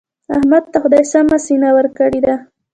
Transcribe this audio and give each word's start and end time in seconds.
احمد 0.35 0.63
ته 0.71 0.77
خدای 0.83 1.03
سمه 1.11 1.37
سینه 1.45 1.69
ورکړې 1.77 2.19
ده. 2.25 2.35